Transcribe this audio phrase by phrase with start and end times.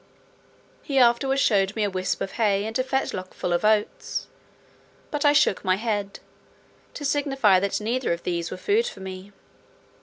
[0.81, 4.25] He afterwards showed me a wisp of hay, and a fetlock full of oats;
[5.11, 6.19] but I shook my head,
[6.95, 9.31] to signify that neither of these were food for me.